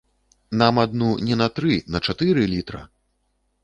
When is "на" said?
1.43-1.47, 1.97-2.05